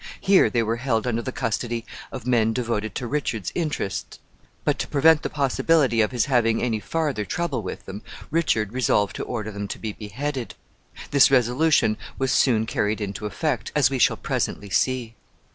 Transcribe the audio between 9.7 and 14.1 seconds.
be beheaded. This resolution was soon carried into effect, as we